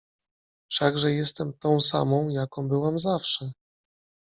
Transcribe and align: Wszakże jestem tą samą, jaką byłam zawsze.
Wszakże 0.71 1.11
jestem 1.11 1.53
tą 1.59 1.81
samą, 1.81 2.29
jaką 2.29 2.67
byłam 2.67 2.99
zawsze. 2.99 3.51